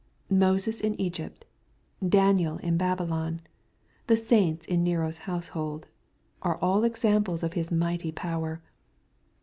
Moses 0.31 0.81
in 0.81 0.99
Egypt, 0.99 1.45
Daniel 2.03 2.57
in 2.57 2.75
Babylon, 2.75 3.39
the 4.07 4.17
saints 4.17 4.65
in 4.65 4.83
Nero's 4.83 5.19
household, 5.29 5.85
are 6.41 6.57
all 6.59 6.83
examples 6.83 7.43
of 7.43 7.53
His 7.53 7.71
mighty 7.71 8.11
power. 8.11 8.63